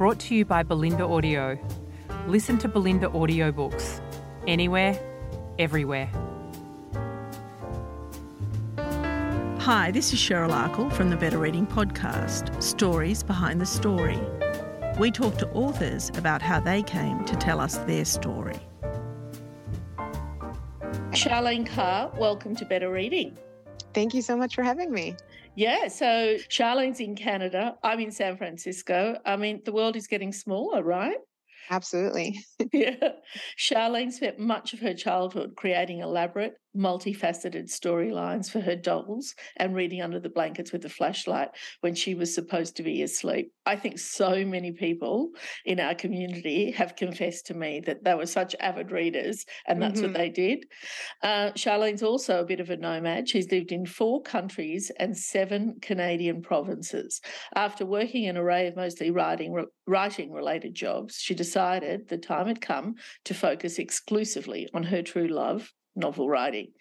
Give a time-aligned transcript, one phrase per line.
[0.00, 1.58] brought to you by Bolinda Audio.
[2.26, 4.00] Listen to Bolinda audiobooks
[4.46, 4.98] anywhere,
[5.58, 6.06] everywhere.
[9.58, 14.18] Hi, this is Cheryl Akle from the Better Reading Podcast Stories Behind the Story.
[14.98, 18.58] We talk to authors about how they came to tell us their story.
[21.10, 23.36] Charlene Carr, welcome to Better Reading.
[23.92, 25.16] Thank you so much for having me.
[25.56, 27.76] Yeah, so Charlene's in Canada.
[27.82, 29.16] I'm in San Francisco.
[29.26, 31.16] I mean, the world is getting smaller, right?
[31.70, 32.38] Absolutely.
[32.72, 33.10] yeah.
[33.58, 40.02] Charlene spent much of her childhood creating elaborate, multifaceted storylines for her dolls and reading
[40.02, 41.48] under the blankets with a flashlight
[41.80, 43.52] when she was supposed to be asleep.
[43.66, 45.30] I think so many people
[45.64, 50.00] in our community have confessed to me that they were such avid readers and that's
[50.00, 50.12] mm-hmm.
[50.12, 50.64] what they did.
[51.22, 53.28] Uh, Charlene's also a bit of a nomad.
[53.28, 57.20] She's lived in four countries and seven Canadian provinces.
[57.54, 62.60] After working an array of mostly writing, writing related jobs, she decided the time had
[62.60, 66.72] come to focus exclusively on her true love novel writing.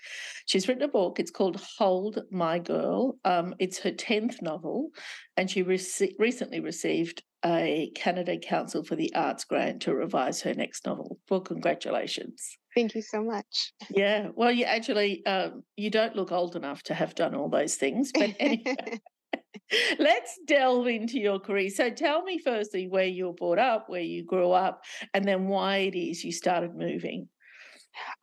[0.48, 1.20] She's written a book.
[1.20, 3.18] It's called Hold My Girl.
[3.26, 4.90] Um, it's her 10th novel,
[5.38, 10.54] and she rec- recently received a Canada Council for the Arts grant to revise her
[10.54, 11.20] next novel.
[11.30, 12.58] Well, congratulations.
[12.76, 13.74] Thank you so much.
[13.90, 14.30] Yeah.
[14.36, 18.12] Well, you actually um, you don't look old enough to have done all those things,
[18.14, 19.00] but anyway.
[20.00, 21.70] Let's delve into your career.
[21.70, 24.82] So tell me firstly where you were brought up, where you grew up,
[25.14, 27.30] and then why it is you started moving.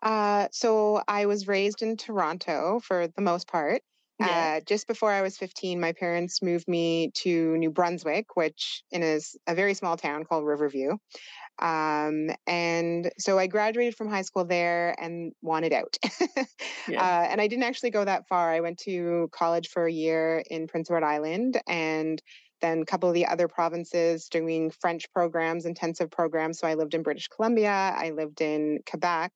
[0.03, 3.83] Uh, so I was raised in Toronto for the most part.
[4.19, 4.57] Yeah.
[4.57, 9.37] Uh, just before I was 15, my parents moved me to New Brunswick, which is
[9.47, 10.97] a very small town called Riverview.
[11.59, 15.97] Um, and so I graduated from high school there and wanted out.
[16.89, 17.03] yeah.
[17.03, 18.51] uh, and I didn't actually go that far.
[18.51, 22.21] I went to college for a year in Prince Edward Island and
[22.63, 26.59] then a couple of the other provinces doing French programs, intensive programs.
[26.59, 29.33] So I lived in British Columbia, I lived in Quebec.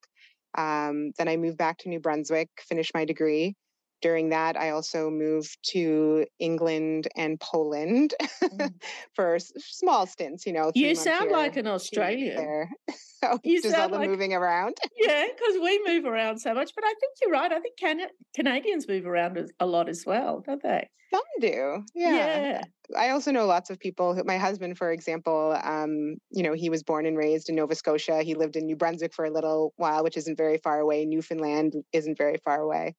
[0.57, 3.55] Um, then I moved back to New Brunswick, finished my degree.
[4.03, 8.73] During that, I also moved to England and Poland mm.
[9.15, 10.47] for small stints.
[10.47, 12.37] You know, you sound here, like an Australian.
[12.37, 12.71] There.
[13.23, 14.79] so you just all the like, moving around.
[14.97, 16.73] yeah, because we move around so much.
[16.75, 17.53] But I think you're right.
[17.53, 20.89] I think Can- Canadians move around a lot as well, don't they?
[21.13, 21.85] Some do.
[21.95, 22.15] Yeah.
[22.15, 22.63] yeah.
[22.97, 24.15] I also know lots of people.
[24.15, 27.75] Who, my husband, for example, um, you know, he was born and raised in Nova
[27.75, 28.23] Scotia.
[28.23, 31.05] He lived in New Brunswick for a little while, which isn't very far away.
[31.05, 32.95] Newfoundland isn't very far away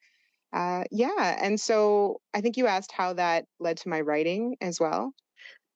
[0.53, 1.38] uh, yeah.
[1.41, 5.13] And so I think you asked how that led to my writing as well.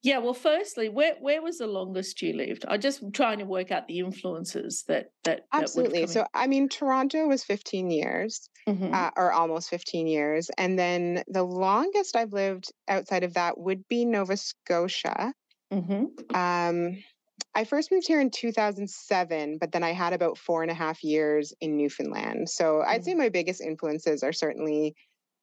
[0.05, 2.63] Yeah, well, firstly, where where was the longest you lived?
[2.67, 6.01] I'm just trying to work out the influences that that absolutely.
[6.01, 8.93] That so, I mean, Toronto was 15 years, mm-hmm.
[8.93, 13.87] uh, or almost 15 years, and then the longest I've lived outside of that would
[13.87, 15.33] be Nova Scotia.
[15.73, 16.35] Mm-hmm.
[16.35, 17.03] Um,
[17.53, 21.03] I first moved here in 2007, but then I had about four and a half
[21.03, 22.49] years in Newfoundland.
[22.49, 22.89] So mm-hmm.
[22.89, 24.95] I'd say my biggest influences are certainly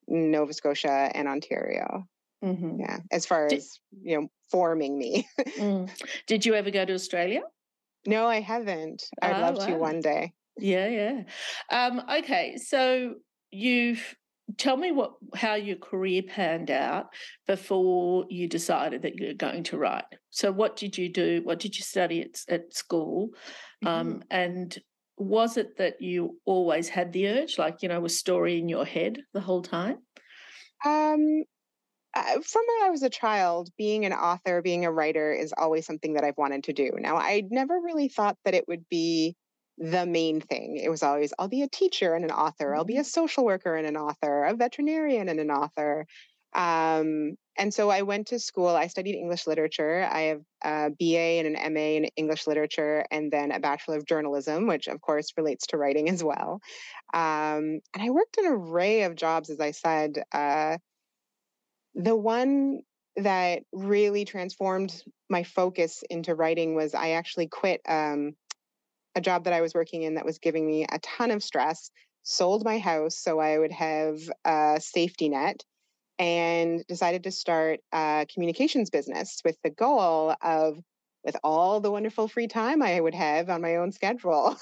[0.08, 2.06] Nova Scotia and Ontario.
[2.44, 2.80] Mm-hmm.
[2.80, 5.28] Yeah, as far Did, as you know, forming me.
[5.40, 5.88] mm.
[6.26, 7.42] Did you ever go to Australia?
[8.04, 9.04] No, I haven't.
[9.22, 9.66] I'd oh, love wow.
[9.66, 10.32] to one day.
[10.58, 11.22] Yeah, yeah.
[11.70, 13.14] Um, okay, so
[13.52, 14.16] you've
[14.58, 17.06] tell me what how your career panned out
[17.46, 21.76] before you decided that you're going to write so what did you do what did
[21.76, 23.30] you study at, at school
[23.86, 24.18] um, mm-hmm.
[24.30, 24.78] and
[25.16, 28.84] was it that you always had the urge like you know a story in your
[28.84, 29.98] head the whole time
[30.84, 31.44] um
[32.14, 36.12] from when I was a child, being an author, being a writer is always something
[36.14, 36.90] that I've wanted to do.
[36.98, 39.34] Now, I never really thought that it would be
[39.82, 40.76] the main thing.
[40.76, 43.00] It was always, I'll be a teacher and an author, I'll be mm-hmm.
[43.00, 46.06] a social worker and an author, a veterinarian and an author.
[46.54, 48.68] Um, and so I went to school.
[48.68, 50.08] I studied English literature.
[50.10, 54.06] I have a BA and an MA in English literature, and then a Bachelor of
[54.06, 56.60] Journalism, which of course relates to writing as well.
[57.12, 60.22] Um, and I worked an array of jobs, as I said.
[60.30, 60.78] Uh,
[61.94, 62.82] the one
[63.16, 68.34] that really transformed my focus into writing was I actually quit um,
[69.14, 71.90] a job that I was working in that was giving me a ton of stress,
[72.22, 75.64] sold my house so I would have a safety net,
[76.18, 80.78] and decided to start a communications business with the goal of
[81.24, 84.56] with all the wonderful free time I would have on my own schedule.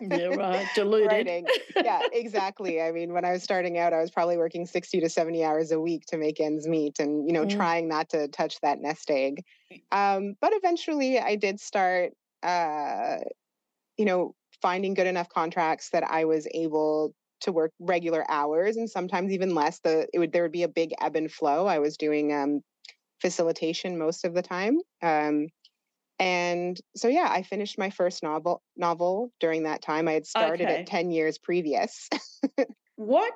[0.00, 0.66] yeah, right.
[0.74, 1.46] Diluted.
[1.76, 2.82] Yeah, exactly.
[2.82, 5.70] I mean, when I was starting out, I was probably working 60 to 70 hours
[5.70, 7.54] a week to make ends meet and, you know, mm.
[7.54, 9.44] trying not to touch that nest egg.
[9.90, 12.12] Um, but eventually I did start,
[12.42, 13.18] uh,
[13.98, 18.88] you know, finding good enough contracts that I was able to work regular hours and
[18.88, 19.80] sometimes even less.
[19.80, 21.66] The it would there would be a big ebb and flow.
[21.66, 22.60] I was doing um,
[23.20, 24.78] facilitation most of the time.
[25.02, 25.48] Um,
[26.22, 30.68] and so yeah i finished my first novel novel during that time i had started
[30.68, 30.80] okay.
[30.80, 32.08] it 10 years previous
[32.96, 33.32] what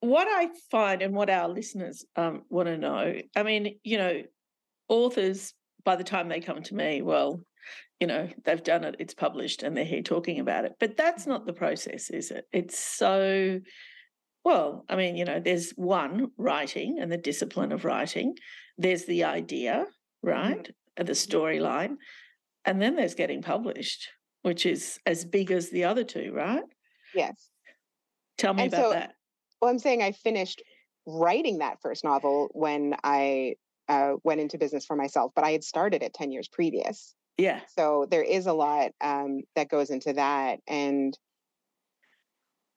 [0.00, 4.22] what i find and what our listeners um, want to know i mean you know
[4.88, 5.52] authors
[5.84, 7.40] by the time they come to me well
[8.00, 11.26] you know they've done it it's published and they're here talking about it but that's
[11.26, 13.60] not the process is it it's so
[14.44, 18.34] well i mean you know there's one writing and the discipline of writing
[18.76, 19.86] there's the idea
[20.22, 21.96] right mm-hmm the storyline.
[22.64, 24.08] And then there's getting published,
[24.42, 26.62] which is as big as the other two, right?
[27.14, 27.50] Yes.
[28.38, 29.14] Tell me and about so, that.
[29.60, 30.62] Well, I'm saying I finished
[31.06, 33.54] writing that first novel when I
[33.88, 37.14] uh, went into business for myself, but I had started it 10 years previous.
[37.36, 37.60] Yeah.
[37.76, 40.60] So there is a lot um, that goes into that.
[40.68, 41.16] And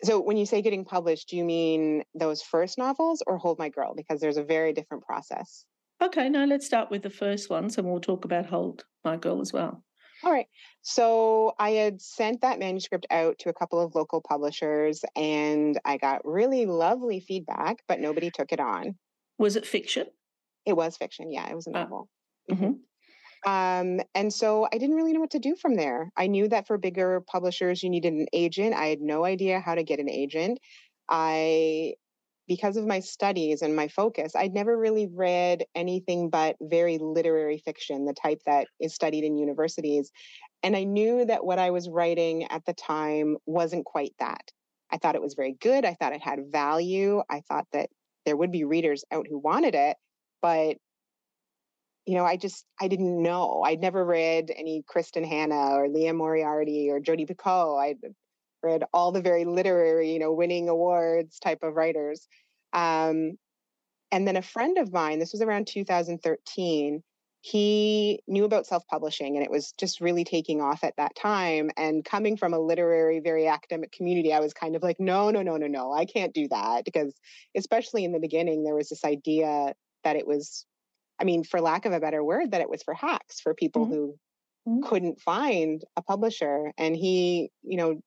[0.03, 3.69] so when you say getting published, do you mean those first novels or Hold My
[3.69, 3.93] Girl?
[3.95, 5.65] Because there's a very different process.
[6.01, 9.41] Okay, now let's start with the first ones and we'll talk about Hold My Girl
[9.41, 9.83] as well.
[10.23, 10.47] All right.
[10.81, 15.97] So I had sent that manuscript out to a couple of local publishers and I
[15.97, 18.95] got really lovely feedback, but nobody took it on.
[19.37, 20.07] Was it fiction?
[20.65, 21.31] It was fiction.
[21.31, 22.09] Yeah, it was a ah, novel.
[22.49, 22.71] Uh, mm-hmm.
[23.47, 26.11] Um, and so I didn't really know what to do from there.
[26.17, 28.75] I knew that for bigger publishers, you needed an agent.
[28.75, 30.59] I had no idea how to get an agent.
[31.09, 31.93] I
[32.47, 37.59] because of my studies and my focus, I'd never really read anything but very literary
[37.59, 40.11] fiction, the type that is studied in universities.
[40.63, 44.51] And I knew that what I was writing at the time wasn't quite that.
[44.91, 45.85] I thought it was very good.
[45.85, 47.21] I thought it had value.
[47.29, 47.89] I thought that
[48.25, 49.97] there would be readers out who wanted it.
[50.41, 50.77] But,
[52.07, 53.63] you know, I just, I didn't know.
[53.65, 57.79] I'd never read any Kristen Hannah or Liane Moriarty or Jodi Picoult.
[57.79, 58.13] I'd
[58.63, 62.27] read all the very literary, you know, winning awards type of writers.
[62.71, 63.37] Um,
[64.11, 67.03] and then a friend of mine, this was around 2013,
[67.41, 71.71] he knew about self publishing and it was just really taking off at that time.
[71.77, 75.41] And coming from a literary, very academic community, I was kind of like, no, no,
[75.41, 76.85] no, no, no, I can't do that.
[76.85, 77.13] Because
[77.55, 79.73] especially in the beginning, there was this idea
[80.03, 80.65] that it was,
[81.19, 83.85] I mean, for lack of a better word, that it was for hacks, for people
[83.85, 83.93] mm-hmm.
[83.93, 84.19] who
[84.67, 84.87] mm-hmm.
[84.87, 86.71] couldn't find a publisher.
[86.77, 88.01] And he, you know,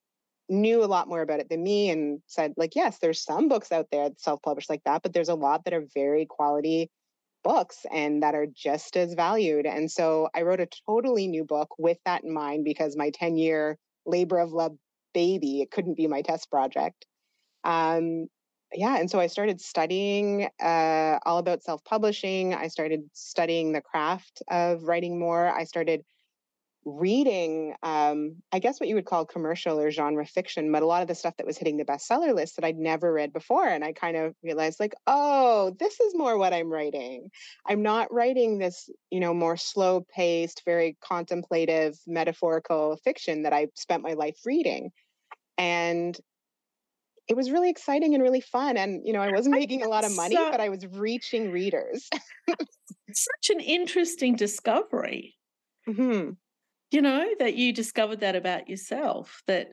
[0.50, 3.70] knew a lot more about it than me and said like yes there's some books
[3.70, 6.90] out there self-published like that but there's a lot that are very quality
[7.44, 11.68] books and that are just as valued and so i wrote a totally new book
[11.78, 14.72] with that in mind because my 10 year labor of love
[15.14, 17.06] baby it couldn't be my test project
[17.62, 18.26] um
[18.72, 24.42] yeah and so i started studying uh, all about self-publishing i started studying the craft
[24.50, 26.04] of writing more i started
[26.84, 31.02] reading, um, I guess what you would call commercial or genre fiction, but a lot
[31.02, 33.66] of the stuff that was hitting the bestseller list that I'd never read before.
[33.66, 37.30] And I kind of realized, like, oh, this is more what I'm writing.
[37.66, 43.68] I'm not writing this, you know, more slow paced, very contemplative, metaphorical fiction that I
[43.74, 44.90] spent my life reading.
[45.58, 46.18] And
[47.30, 48.76] it was really exciting and really fun.
[48.76, 52.10] And, you know, I wasn't making a lot of money, but I was reaching readers.
[53.12, 55.36] such an interesting discovery.
[55.88, 56.32] Mm-hmm
[56.90, 59.68] you know, that you discovered that about yourself, that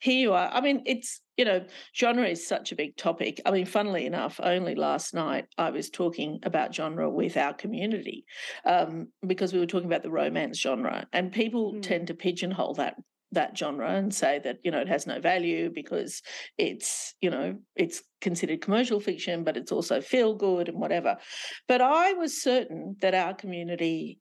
[0.00, 0.48] here you are.
[0.50, 1.64] I mean, it's, you know,
[1.94, 3.40] genre is such a big topic.
[3.44, 8.24] I mean, funnily enough, only last night I was talking about genre with our community
[8.64, 11.82] um, because we were talking about the romance genre, and people mm.
[11.82, 12.94] tend to pigeonhole that
[13.32, 16.22] that genre and say that you know it has no value because
[16.58, 21.16] it's you know it's considered commercial fiction but it's also feel good and whatever
[21.68, 24.18] but i was certain that our community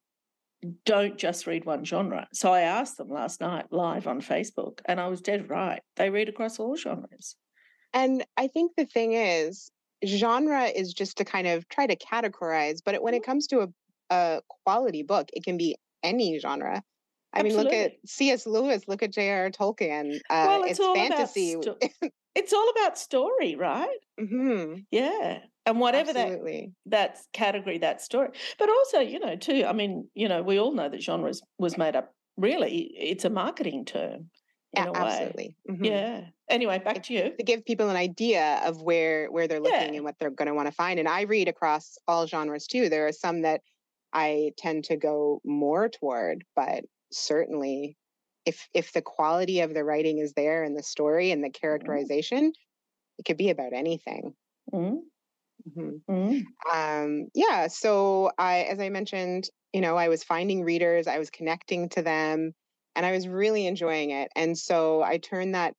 [0.85, 2.27] don't just read one genre.
[2.33, 5.81] So I asked them last night live on Facebook, and I was dead right.
[5.95, 7.35] They read across all genres.
[7.93, 9.71] And I think the thing is,
[10.05, 13.31] genre is just to kind of try to categorize, but when it mm-hmm.
[13.31, 13.67] comes to a,
[14.09, 16.83] a quality book, it can be any genre.
[17.33, 17.71] I Absolutely.
[17.71, 18.47] mean, look at C.S.
[18.47, 19.51] Lewis, look at J.R.R.
[19.51, 20.15] Tolkien.
[20.29, 21.61] Uh, well, it's, it's fantasy.
[21.61, 21.77] Sto-
[22.35, 23.97] it's all about story, right?
[24.19, 24.79] Mm-hmm.
[24.91, 26.73] Yeah and whatever Absolutely.
[26.87, 30.59] that that category that story but also you know too i mean you know we
[30.59, 34.29] all know that genres was made up really it's a marketing term
[34.73, 35.83] in a, a absolutely mm-hmm.
[35.83, 39.89] yeah anyway back to you to give people an idea of where where they're looking
[39.89, 39.97] yeah.
[39.97, 42.89] and what they're going to want to find and i read across all genres too
[42.89, 43.61] there are some that
[44.13, 46.43] I tend to go more toward.
[46.55, 47.97] But certainly,
[48.45, 51.99] if if the quality of the writing is there and the story and the Mm-hmm.
[52.01, 52.53] characterization,
[53.19, 54.35] it could be about anything.
[54.73, 55.09] Mm,
[55.67, 56.01] Mhm.
[56.07, 57.67] mm, Um, yeah.
[57.67, 62.01] So I, as I mentioned, you know, I was finding readers, I was connecting to
[62.01, 62.53] them,
[62.95, 64.31] and I was really enjoying it.
[64.35, 65.75] And so I turned that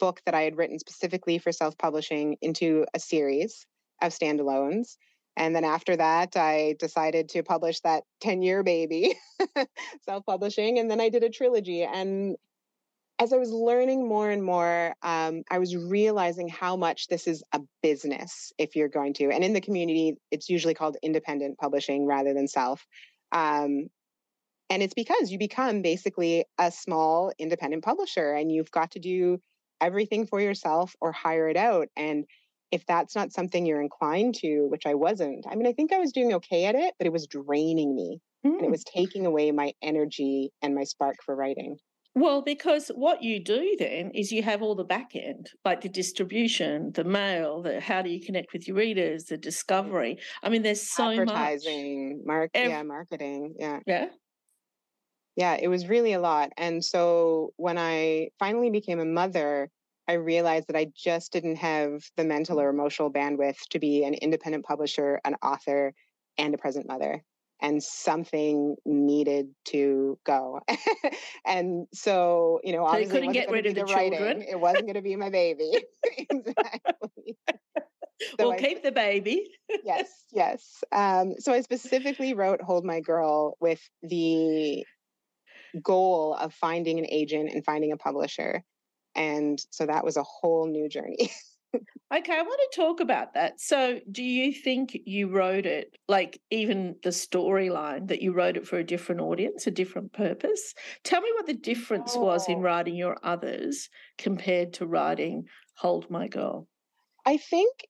[0.00, 3.66] book that I had written specifically for self publishing into a series
[4.02, 4.96] of standalones.
[5.36, 9.14] And then after that, I decided to publish that 10 year baby,
[10.02, 10.78] self publishing.
[10.78, 11.82] And then I did a trilogy.
[11.82, 12.36] And
[13.18, 17.42] as I was learning more and more, um, I was realizing how much this is
[17.52, 19.30] a business if you're going to.
[19.30, 22.86] And in the community, it's usually called independent publishing rather than self.
[23.32, 23.88] Um,
[24.68, 29.40] and it's because you become basically a small independent publisher and you've got to do
[29.80, 31.88] everything for yourself or hire it out.
[31.96, 32.24] And
[32.76, 35.98] if that's not something you're inclined to, which I wasn't, I mean, I think I
[35.98, 38.70] was doing okay at it, but it was draining me and it mm.
[38.70, 41.78] was taking away my energy and my spark for writing.
[42.14, 45.88] Well, because what you do then is you have all the back end, like the
[45.88, 50.18] distribution, the mail, the how do you connect with your readers, the discovery.
[50.42, 51.28] I mean, there's so much.
[51.28, 53.80] Advertising, mark, Ev- yeah, marketing, yeah.
[53.86, 54.06] Yeah.
[55.36, 56.52] yeah, it was really a lot.
[56.56, 59.70] And so when I finally became a mother,
[60.08, 64.14] I realized that I just didn't have the mental or emotional bandwidth to be an
[64.14, 65.92] independent publisher, an author,
[66.38, 67.22] and a present mother.
[67.62, 70.60] And something needed to go.
[71.46, 74.18] and so, you know, So obviously, couldn't it get rid of the writing.
[74.18, 74.42] children.
[74.42, 75.72] It wasn't going to be my baby.
[76.18, 77.36] exactly.
[78.38, 79.50] So well, I keep the baby.
[79.84, 80.82] yes, yes.
[80.90, 84.86] Um, so I specifically wrote Hold My Girl with the
[85.82, 88.64] goal of finding an agent and finding a publisher.
[89.16, 91.30] And so that was a whole new journey.
[92.14, 93.60] Okay, I want to talk about that.
[93.60, 98.66] So, do you think you wrote it, like even the storyline, that you wrote it
[98.66, 100.72] for a different audience, a different purpose?
[101.02, 102.60] Tell me what the difference was in Oh.
[102.60, 106.68] writing your others compared to writing Hold My Girl.
[107.26, 107.88] I think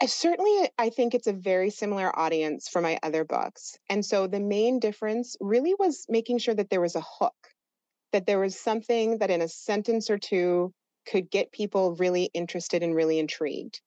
[0.00, 3.76] I certainly I think it's a very similar audience for my other books.
[3.90, 7.36] And so the main difference really was making sure that there was a hook,
[8.16, 10.72] that there was something that in a sentence or two
[11.06, 13.82] could get people really interested and really intrigued.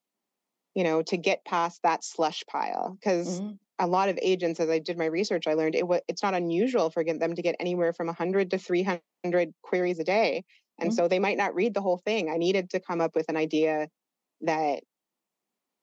[0.76, 3.60] You know, to get past that slush pile because Mhm.
[3.80, 6.36] a lot of agents as I did my research I learned it wa- it's not
[6.36, 10.46] unusual for them to get anywhere from 100 to 300 queries a day.
[10.80, 10.96] And Mhm.
[10.96, 12.30] so they might not read the whole thing.
[12.30, 13.90] I needed to come up with an idea
[14.42, 14.84] that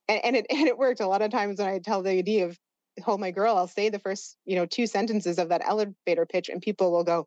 [0.09, 2.47] and, and it and it worked a lot of times when I tell the idea
[2.47, 2.59] of
[3.05, 6.49] hold my girl, I'll say the first, you know, two sentences of that elevator pitch
[6.49, 7.27] and people will go,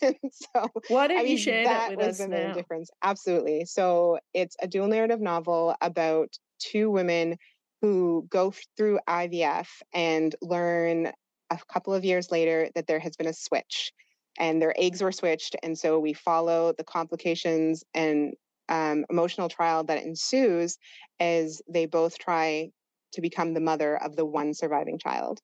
[0.32, 2.52] so Why don't I you mean, share that that with was us the main now?
[2.52, 2.90] difference.
[3.02, 3.64] Absolutely.
[3.64, 7.36] So it's a dual narrative novel about two women
[7.80, 11.12] who go through IVF and learn
[11.50, 13.92] a couple of years later that there has been a switch
[14.38, 15.56] and their eggs were switched.
[15.62, 18.34] And so we follow the complications and
[18.68, 20.78] um, emotional trial that ensues
[21.18, 22.70] as they both try
[23.12, 25.40] to become the mother of the one surviving child.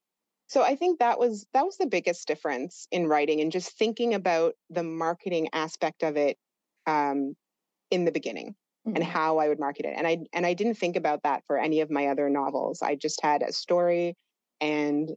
[0.48, 4.14] So I think that was that was the biggest difference in writing and just thinking
[4.14, 6.38] about the marketing aspect of it
[6.86, 7.36] um,
[7.90, 8.56] in the beginning
[8.94, 9.04] and Mhm.
[9.04, 9.94] how I would market it.
[9.96, 12.82] And I and I didn't think about that for any of my other novels.
[12.82, 14.16] I just had a story
[14.60, 15.12] and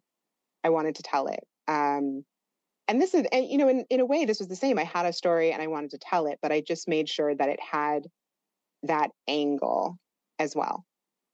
[0.63, 1.45] I wanted to tell it.
[1.67, 2.25] Um,
[2.87, 4.79] and this is and you know in, in a way this was the same.
[4.79, 7.35] I had a story and I wanted to tell it, but I just made sure
[7.35, 8.07] that it had
[8.83, 9.99] that angle
[10.39, 10.85] as well.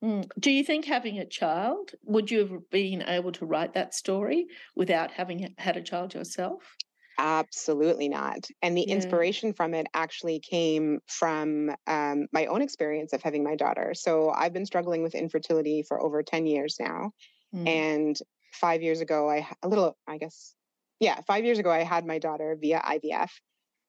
[0.02, 0.26] Mm.
[0.38, 4.46] Do you think having a child, would you have been able to write that story
[4.74, 6.76] without having had a child yourself?
[7.18, 8.46] Absolutely not.
[8.60, 8.90] And the Yeah.
[8.90, 13.94] inspiration from it actually came from um, my own experience of having my daughter.
[13.94, 17.12] So I've been struggling with infertility for over 10 years now.
[17.52, 17.66] Mm.
[17.66, 18.16] And
[18.52, 20.54] five years ago, I, a little, I guess,
[21.00, 23.30] yeah, five years ago, I had my daughter via IVF.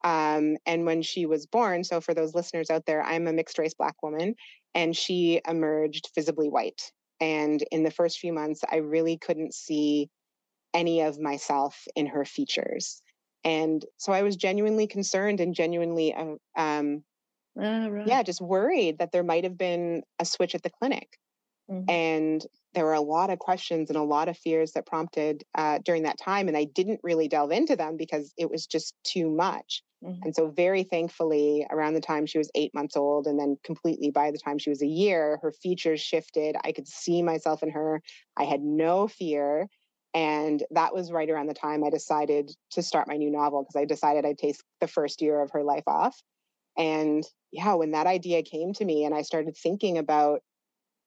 [0.03, 3.57] Um, and when she was born, so for those listeners out there, I'm a mixed
[3.57, 4.35] race Black woman,
[4.75, 6.91] and she emerged visibly white.
[7.19, 10.09] And in the first few months, I really couldn't see
[10.73, 13.01] any of myself in her features.
[13.43, 17.03] And so I was genuinely concerned and genuinely, uh, um,
[17.57, 18.05] Ah, right.
[18.05, 21.17] yeah, just worried that there might have been a switch at the clinic.
[21.67, 21.87] Mhm.
[21.87, 22.45] And
[22.77, 26.03] there were a lot of questions and a lot of fears that prompted uh, during
[26.03, 26.47] that time.
[26.47, 29.81] And I didn't really delve into them because it was just too much.
[30.03, 30.19] Mhm.
[30.21, 34.11] And so, very thankfully, around the time she was eight months old, and then completely
[34.11, 36.55] by the time she was a year, her features shifted.
[36.63, 38.03] I could see myself in her.
[38.37, 39.67] I had no fear.
[40.13, 43.79] And that was right around the time I decided to start my new novel because
[43.81, 46.21] I decided I'd take the first year of her life off.
[46.77, 50.41] And yeah, when that idea came to me and I started thinking about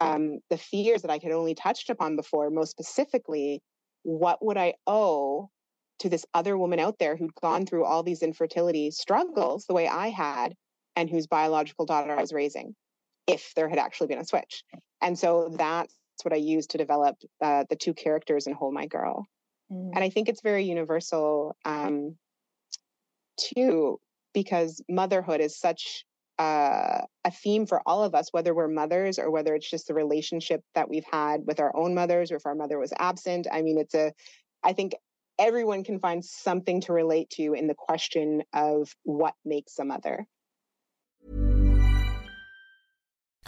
[0.01, 3.63] um, the fears that I could only touched upon before, most specifically,
[4.03, 5.51] what would I owe
[6.01, 9.87] to this other woman out there who'd gone through all these infertility struggles the way
[9.87, 10.55] I had
[10.97, 12.75] and whose biological daughter I was raising,
[13.27, 14.65] if there had actually been a switch.
[15.03, 15.93] And so that's
[16.23, 19.27] what I used to develop uh, the two characters in Hold My Girl.
[19.71, 19.91] Mm.
[19.95, 22.17] And I think it's very universal um,
[23.39, 24.01] too,
[24.33, 26.05] because motherhood is such
[26.41, 29.93] uh, a theme for all of us, whether we're mothers or whether it's just the
[29.93, 33.47] relationship that we've had with our own mothers or if our mother was absent.
[33.53, 34.15] I mean, it's a,
[34.65, 34.95] I think
[35.39, 40.27] everyone can find something to relate to in the question of what makes a mother.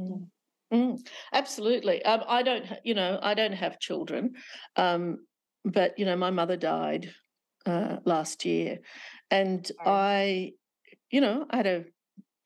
[0.00, 0.26] Mm.
[0.72, 0.98] Mm,
[1.32, 2.04] absolutely.
[2.04, 4.34] Um, I don't, you know, I don't have children,
[4.76, 5.18] um,
[5.64, 7.12] but you know, my mother died
[7.66, 8.78] uh, last year,
[9.32, 10.52] and I,
[11.10, 11.84] you know, I had a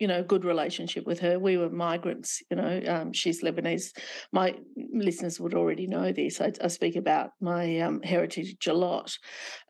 [0.04, 1.38] you know, good relationship with her.
[1.38, 3.96] We were migrants, you know, um, she's Lebanese.
[4.32, 4.54] My
[4.92, 6.42] listeners would already know this.
[6.42, 9.16] I, I speak about my um, heritage a lot,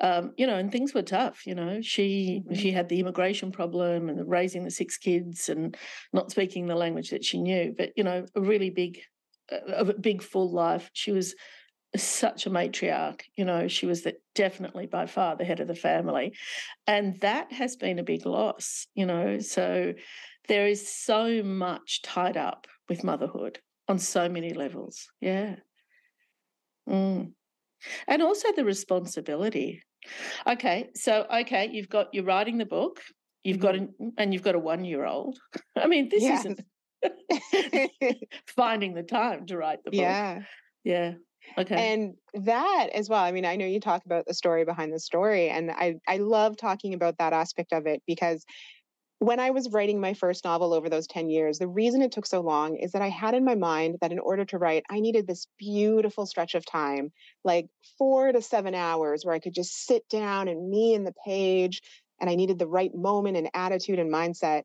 [0.00, 1.46] um, you know, and things were tough.
[1.46, 2.60] You know, she mm-hmm.
[2.60, 5.76] she had the immigration problem and the raising the six kids and
[6.12, 7.72] not speaking the language that she knew.
[7.78, 9.02] But you know, a really big,
[9.52, 10.90] a big full life.
[10.94, 11.36] She was
[11.96, 13.22] such a matriarch.
[13.36, 16.34] You know, she was the, definitely by far the head of the family.
[16.86, 19.38] And that has been a big loss, you know.
[19.38, 19.94] So
[20.48, 25.06] there is so much tied up with motherhood on so many levels.
[25.20, 25.56] Yeah.
[26.88, 27.32] Mm.
[28.06, 29.82] And also the responsibility.
[30.46, 30.90] Okay.
[30.94, 33.00] So, okay, you've got, you're writing the book,
[33.42, 34.02] you've got, mm-hmm.
[34.02, 35.38] an, and you've got a one year old.
[35.76, 36.60] I mean, this isn't
[38.56, 40.00] finding the time to write the book.
[40.00, 40.42] Yeah.
[40.82, 41.14] Yeah.
[41.58, 41.90] Okay.
[41.90, 43.22] And that as well.
[43.22, 46.18] I mean, I know you talk about the story behind the story, and I I
[46.18, 48.44] love talking about that aspect of it because
[49.20, 52.26] when I was writing my first novel over those 10 years, the reason it took
[52.26, 55.00] so long is that I had in my mind that in order to write, I
[55.00, 57.12] needed this beautiful stretch of time,
[57.44, 61.14] like four to seven hours, where I could just sit down and me and the
[61.24, 61.80] page,
[62.20, 64.64] and I needed the right moment and attitude and mindset.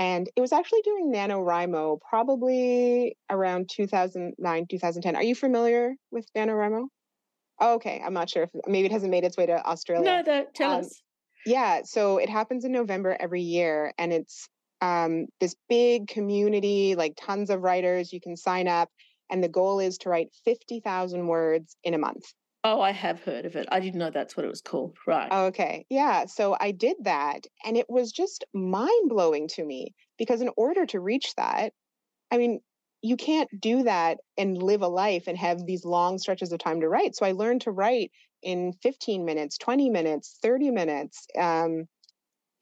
[0.00, 5.14] And it was actually doing NaNoWriMo probably around 2009, 2010.
[5.14, 6.86] Are you familiar with NaNoWriMo?
[7.60, 8.00] Oh, okay.
[8.02, 10.22] I'm not sure if maybe it hasn't made its way to Australia.
[10.26, 11.02] No, tell um, us.
[11.44, 11.82] Yeah.
[11.84, 13.92] So it happens in November every year.
[13.98, 14.48] And it's
[14.80, 18.10] um, this big community, like tons of writers.
[18.10, 18.88] You can sign up.
[19.30, 22.24] And the goal is to write 50,000 words in a month.
[22.64, 23.68] Oh, I have heard of it.
[23.70, 24.96] I didn't know that's what it was called.
[25.06, 25.32] Right.
[25.32, 25.86] Okay.
[25.88, 26.26] Yeah.
[26.26, 30.86] So I did that and it was just mind blowing to me because in order
[30.86, 31.72] to reach that,
[32.30, 32.60] I mean,
[33.02, 36.80] you can't do that and live a life and have these long stretches of time
[36.82, 37.16] to write.
[37.16, 41.86] So I learned to write in 15 minutes, 20 minutes, 30 minutes, um,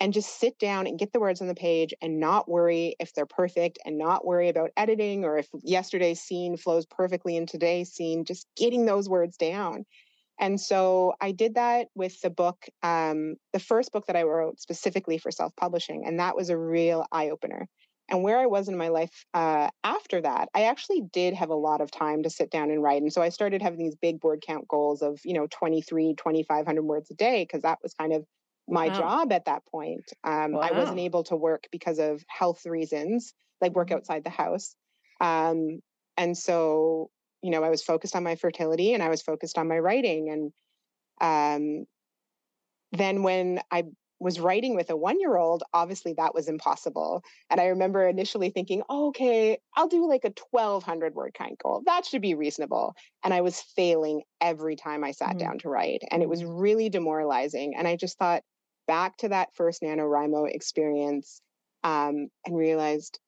[0.00, 3.12] and just sit down and get the words on the page and not worry if
[3.14, 7.92] they're perfect and not worry about editing or if yesterday's scene flows perfectly in today's
[7.92, 9.84] scene, just getting those words down.
[10.40, 14.60] And so I did that with the book, um, the first book that I wrote
[14.60, 16.04] specifically for self publishing.
[16.06, 17.68] And that was a real eye opener.
[18.10, 21.54] And where I was in my life uh, after that, I actually did have a
[21.54, 23.02] lot of time to sit down and write.
[23.02, 26.82] And so I started having these big word count goals of, you know, 23, 2,500
[26.82, 28.24] words a day, because that was kind of
[28.68, 28.98] my wow.
[28.98, 30.12] job at that point.
[30.24, 30.60] Um, wow.
[30.60, 33.96] I wasn't able to work because of health reasons, like work mm-hmm.
[33.96, 34.74] outside the house.
[35.20, 35.80] Um,
[36.16, 37.10] and so,
[37.42, 40.30] you know, I was focused on my fertility and I was focused on my writing.
[40.30, 40.52] And
[41.20, 41.86] um,
[42.92, 43.84] then when I
[44.20, 47.22] was writing with a one year old, obviously that was impossible.
[47.50, 51.82] And I remember initially thinking, oh, okay, I'll do like a 1200 word kind goal.
[51.86, 52.94] That should be reasonable.
[53.24, 55.38] And I was failing every time I sat mm-hmm.
[55.38, 56.02] down to write.
[56.10, 56.58] And it was mm-hmm.
[56.58, 57.74] really demoralizing.
[57.76, 58.42] And I just thought,
[58.88, 61.40] back to that first NaNoWriMo experience,
[61.84, 63.20] um, and realized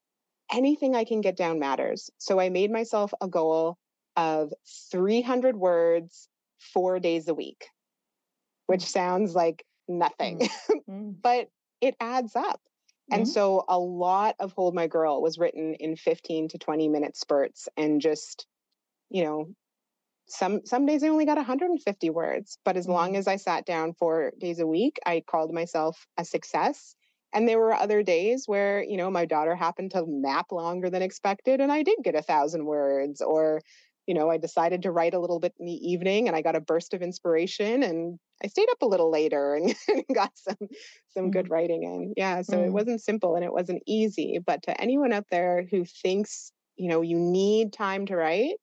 [0.52, 2.10] anything I can get down matters.
[2.18, 3.78] So I made myself a goal
[4.16, 4.52] of
[4.90, 7.66] 300 words, four days a week,
[8.66, 10.40] which sounds like nothing,
[10.90, 11.14] mm.
[11.22, 11.48] but
[11.80, 12.60] it adds up.
[13.10, 13.30] And mm-hmm.
[13.30, 17.68] so a lot of Hold My Girl was written in 15 to 20 minute spurts
[17.76, 18.46] and just,
[19.10, 19.48] you know,
[20.30, 22.92] some some days I only got 150 words, but as mm-hmm.
[22.92, 26.94] long as I sat down 4 days a week, I called myself a success.
[27.32, 31.02] And there were other days where, you know, my daughter happened to nap longer than
[31.02, 33.60] expected and I did get a thousand words or
[34.10, 36.56] you know, I decided to write a little bit in the evening and I got
[36.56, 39.72] a burst of inspiration and I stayed up a little later and,
[40.14, 40.68] got some
[41.10, 41.32] some mm.
[41.32, 42.14] good writing in.
[42.16, 42.66] Yeah, so mm.
[42.66, 46.88] it wasn't simple and it wasn't easy, but to anyone out there who thinks, you
[46.88, 48.56] know, you need time to write,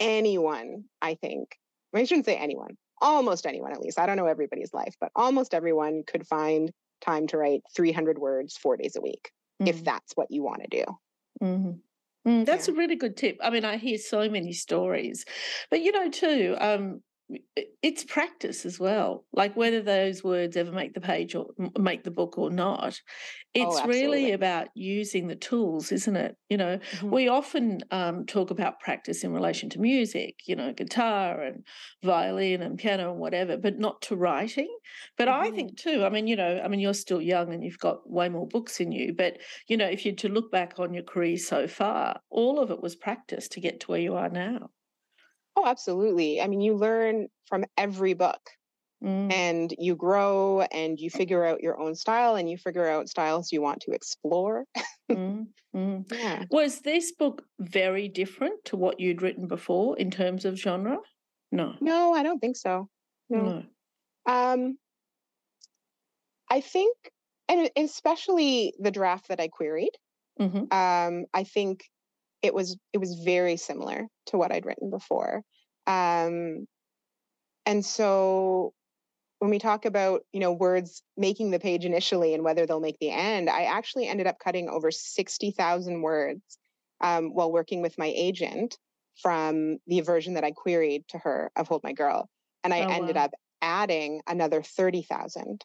[0.00, 1.56] anyone, I think.
[1.94, 2.76] I shouldn't say anyone.
[3.00, 3.98] Almost anyone at least.
[3.98, 8.56] I don't know everybody's life, but almost everyone could find time to write 300 words
[8.56, 9.30] 4 days a week
[9.62, 9.68] mm.
[9.68, 10.84] if that's what you want to do.
[11.42, 12.30] Mm-hmm.
[12.30, 12.74] Mm, that's yeah.
[12.74, 13.38] a really good tip.
[13.42, 15.24] I mean, I hear so many stories,
[15.70, 17.02] but you know, too, um,
[17.82, 22.10] it's practice as well like whether those words ever make the page or make the
[22.10, 23.00] book or not.
[23.54, 26.36] It's oh, really about using the tools isn't it?
[26.48, 27.10] You know mm-hmm.
[27.10, 31.64] we often um, talk about practice in relation to music you know guitar and
[32.02, 34.74] violin and piano and whatever but not to writing.
[35.16, 35.42] But mm-hmm.
[35.42, 38.08] i think too i mean you know i mean you're still young and you've got
[38.08, 41.02] way more books in you but you know if you're to look back on your
[41.02, 44.70] career so far all of it was practice to get to where you are now
[45.58, 46.40] Oh, absolutely.
[46.40, 48.38] I mean, you learn from every book
[49.02, 49.32] mm.
[49.32, 53.50] and you grow and you figure out your own style and you figure out styles
[53.50, 54.64] you want to explore.
[55.10, 55.46] mm.
[55.74, 56.12] Mm.
[56.12, 56.44] Yeah.
[56.50, 60.98] Was this book very different to what you'd written before in terms of genre?
[61.50, 61.74] No.
[61.80, 62.88] No, I don't think so.
[63.28, 63.64] No.
[64.26, 64.32] no.
[64.32, 64.78] Um,
[66.48, 66.96] I think,
[67.48, 69.96] and especially the draft that I queried,
[70.40, 70.72] mm-hmm.
[70.72, 71.82] um, I think
[72.42, 75.42] it was it was very similar to what I'd written before.
[75.86, 76.66] Um,
[77.66, 78.72] and so
[79.38, 82.98] when we talk about you know words making the page initially and whether they'll make
[83.00, 86.58] the end, I actually ended up cutting over sixty thousand words
[87.00, 88.76] um, while working with my agent
[89.20, 92.28] from the version that I queried to her of Hold My Girl,
[92.62, 93.24] and I oh, ended wow.
[93.24, 93.30] up
[93.62, 95.64] adding another thirty thousand.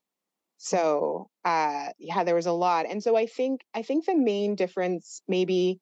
[0.58, 4.56] So uh, yeah, there was a lot, and so I think I think the main
[4.56, 5.80] difference maybe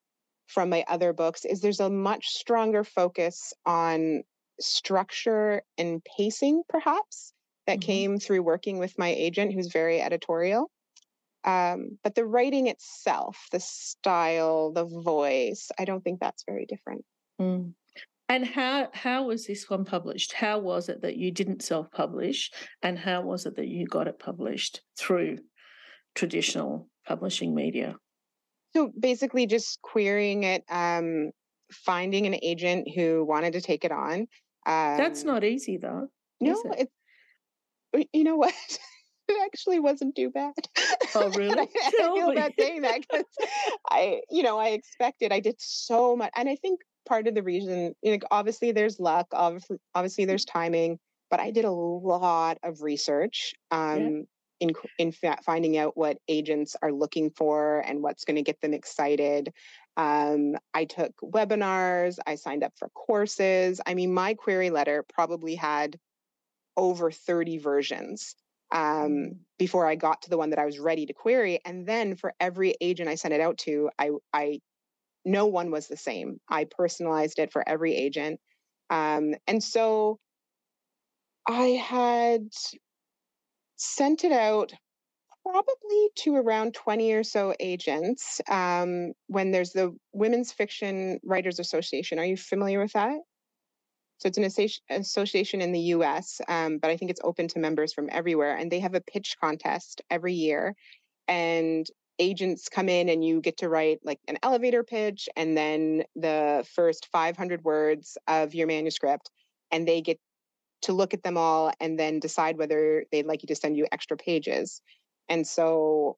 [0.53, 4.23] from my other books is there's a much stronger focus on
[4.59, 7.33] structure and pacing, perhaps,
[7.67, 7.87] that mm-hmm.
[7.87, 10.69] came through working with my agent, who's very editorial.
[11.43, 17.03] Um, but the writing itself, the style, the voice, I don't think that's very different.
[17.39, 17.73] Mm.
[18.29, 20.31] And how how was this one published?
[20.33, 22.49] How was it that you didn't self publish,
[22.81, 25.39] and how was it that you got it published through
[26.15, 27.95] traditional publishing media?
[28.73, 31.31] So basically, just querying it, um,
[31.71, 34.21] finding an agent who wanted to take it on.
[34.65, 36.09] Um, That's not easy, though.
[36.39, 36.89] No, it?
[37.93, 38.53] it's you know what.
[39.27, 40.53] it actually wasn't too bad.
[41.15, 41.59] Oh, really?
[41.59, 42.35] I, I feel me.
[42.35, 43.25] bad saying that because
[43.89, 45.31] I, you know, I expected.
[45.31, 48.99] I did so much, and I think part of the reason, you know, obviously there's
[48.99, 53.53] luck, obviously, obviously there's timing, but I did a lot of research.
[53.71, 54.21] Um, yeah
[54.61, 58.73] in in finding out what agents are looking for and what's going to get them
[58.73, 59.51] excited.
[59.97, 62.17] Um, I took webinars.
[62.25, 63.81] I signed up for courses.
[63.85, 65.99] I mean, my query letter probably had
[66.77, 68.35] over 30 versions
[68.71, 69.35] um, mm.
[69.57, 71.59] before I got to the one that I was ready to query.
[71.65, 74.59] And then for every agent I sent it out to, I, I
[75.25, 76.39] no one was the same.
[76.47, 78.39] I personalized it for every agent.
[78.89, 80.19] Um, and so
[81.47, 82.47] I had
[83.81, 84.71] sent it out
[85.43, 92.19] probably to around 20 or so agents um, when there's the Women's Fiction Writers Association.
[92.19, 93.17] Are you familiar with that?
[94.19, 97.91] So it's an association in the US, um, but I think it's open to members
[97.91, 98.55] from everywhere.
[98.55, 100.75] And they have a pitch contest every year.
[101.27, 101.87] And
[102.19, 106.63] agents come in and you get to write like an elevator pitch and then the
[106.75, 109.31] first 500 words of your manuscript.
[109.71, 110.19] And they get
[110.83, 113.87] to look at them all and then decide whether they'd like you to send you
[113.91, 114.81] extra pages.
[115.29, 116.17] And so,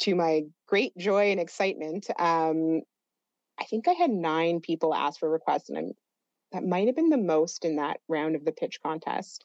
[0.00, 2.82] to my great joy and excitement, um,
[3.60, 5.92] I think I had nine people ask for requests, and I'm,
[6.52, 9.44] that might have been the most in that round of the pitch contest.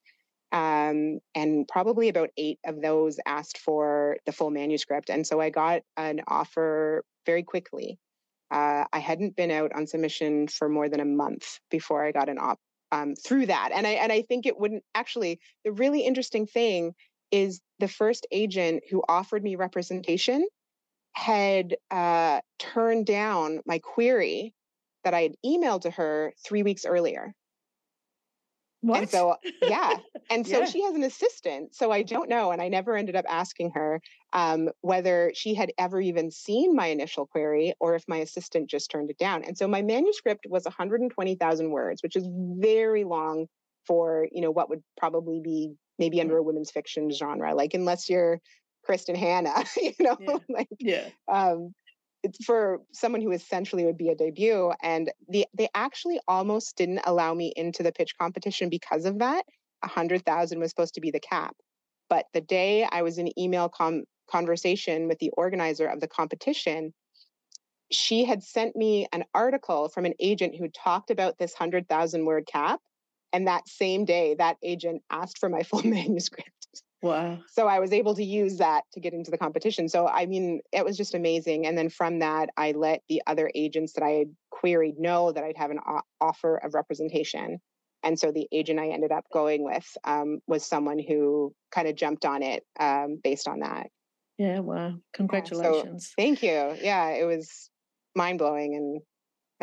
[0.52, 5.10] Um, and probably about eight of those asked for the full manuscript.
[5.10, 7.98] And so I got an offer very quickly.
[8.52, 12.30] Uh, I hadn't been out on submission for more than a month before I got
[12.30, 12.60] an op-
[12.94, 13.72] um, through that.
[13.74, 15.40] And I and I think it wouldn't actually.
[15.66, 16.94] The really interesting thing
[17.32, 20.48] is the first agent who offered me representation
[21.14, 24.54] had uh, turned down my query
[25.04, 27.34] that I had emailed to her three weeks earlier.
[28.84, 29.00] What?
[29.00, 29.98] And so, yeah.
[30.30, 30.66] And so Yeah.
[30.66, 31.76] she has an assistant.
[31.76, 32.52] So I don't know.
[32.52, 34.02] And I never ended up asking her
[34.34, 38.92] um, whether she had ever even seen my initial query or if my assistant just
[38.92, 39.44] turned it down.
[39.44, 42.28] And so my manuscript was 120,000 words, which is
[42.60, 43.48] very long
[43.86, 47.54] for, you know, what would probably be maybe under a women's fiction genre.
[47.56, 48.40] Like, unless you're
[48.84, 50.38] Kristen Hannah, you know, Yeah.
[50.50, 51.10] like yeah.
[51.32, 51.74] um,
[52.46, 54.72] for someone who essentially would be a debut.
[54.82, 59.46] And the, they actually almost didn't allow me into the pitch competition because of that.
[59.84, 61.56] A hundred thousand was supposed to be the cap.
[62.10, 66.94] But the day I was in email com- conversation with the organizer of the competition,
[67.92, 72.26] she had sent me an article from an agent who talked about this hundred thousand
[72.26, 72.80] word cap.
[73.34, 76.53] And that same day, that agent asked for my full manuscript
[77.04, 77.40] Wow.
[77.50, 79.90] so I was able to use that to get into the competition.
[79.90, 81.68] So I mean, it was just amazing.
[81.68, 85.44] And then from that, I let the other agents that I had queried know that
[85.44, 87.60] I'd have an o- offer of representation.
[88.04, 91.96] And so the agent I ended up going with um, was someone who kind of
[91.96, 93.88] jumped on it um, based on that.
[94.38, 94.60] Yeah.
[94.60, 94.90] Wow.
[94.90, 96.14] So Congratulations.
[96.18, 96.76] thank you.
[96.82, 97.70] Yeah, it was
[98.16, 99.02] mind blowing and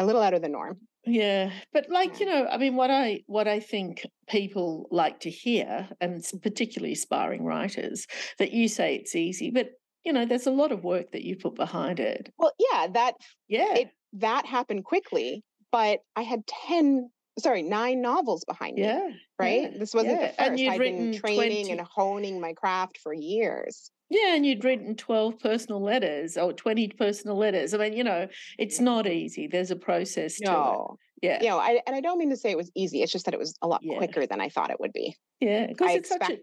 [0.01, 0.79] a little out of the norm.
[1.07, 5.31] Yeah, but like you know, I mean, what I what I think people like to
[5.31, 6.43] hear, and s- mm.
[6.43, 8.07] particularly aspiring writers,
[8.39, 9.71] that you say it's easy, but
[10.05, 12.31] you know, there's a lot of work that you put behind it.
[12.39, 13.15] Well, yeah, that
[13.49, 18.83] Yeah, it that happened quickly, but I had 10, sorry, nine novels behind me.
[18.83, 19.09] yeah,
[19.39, 19.73] right?
[19.73, 20.27] yeah, This wasn't yeah.
[20.29, 20.39] the first.
[20.51, 23.91] And you'd I'd written been training 20 and honing my craft for years.
[24.11, 27.73] Yeah, and you'd written twelve personal letters or twenty personal letters.
[27.73, 28.27] I mean, you know,
[28.59, 29.47] it's not easy.
[29.47, 31.27] There's a process to No, it.
[31.27, 33.03] Yeah, you know, I, and I don't mean to say it was easy.
[33.03, 33.97] It's just that it was a lot Yeah.
[33.99, 35.17] quicker than I thought it would be.
[35.41, 36.43] yeah, because I it's such a expect-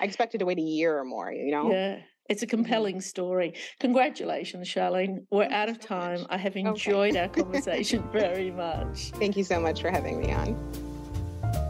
[0.00, 1.32] I expected to wait a year or more.
[1.32, 1.70] You know.
[1.70, 1.98] Yeah,
[2.28, 2.56] it's a mm-hmm.
[2.56, 3.54] compelling story.
[3.80, 5.26] Congratulations, Charlene.
[5.30, 6.26] We're out of time.
[6.30, 6.66] I have Okay.
[6.68, 9.10] enjoyed our conversation very much.
[9.12, 10.56] Thank you so much for having me on.